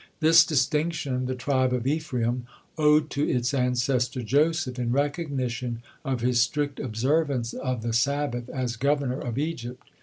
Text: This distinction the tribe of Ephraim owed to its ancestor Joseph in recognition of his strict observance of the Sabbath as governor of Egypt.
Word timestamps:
This 0.19 0.43
distinction 0.43 1.27
the 1.27 1.35
tribe 1.35 1.71
of 1.73 1.85
Ephraim 1.85 2.47
owed 2.75 3.11
to 3.11 3.29
its 3.29 3.53
ancestor 3.53 4.23
Joseph 4.23 4.79
in 4.79 4.91
recognition 4.91 5.83
of 6.03 6.21
his 6.21 6.39
strict 6.41 6.79
observance 6.79 7.53
of 7.53 7.83
the 7.83 7.93
Sabbath 7.93 8.49
as 8.49 8.77
governor 8.77 9.19
of 9.19 9.37
Egypt. 9.37 9.91